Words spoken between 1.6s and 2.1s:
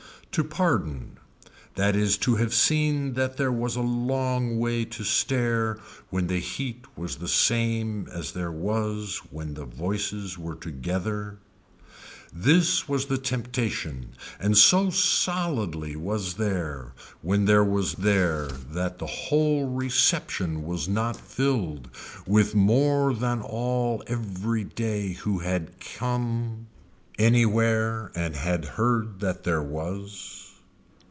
that